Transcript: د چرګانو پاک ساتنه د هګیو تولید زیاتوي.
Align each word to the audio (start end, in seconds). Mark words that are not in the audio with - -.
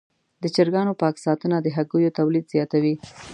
د 0.41 0.43
چرګانو 0.55 0.93
پاک 1.01 1.15
ساتنه 1.25 1.57
د 1.61 1.67
هګیو 1.75 2.15
تولید 2.19 2.45
زیاتوي. 2.53 2.95